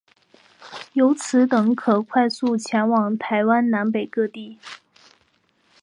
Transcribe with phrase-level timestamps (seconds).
[0.93, 4.57] 由此等可快速前往台湾南北各地。